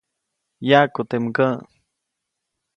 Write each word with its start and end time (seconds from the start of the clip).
Yaʼku 0.69 1.01
teʼ 1.09 1.21
mgäʼ. 1.25 1.53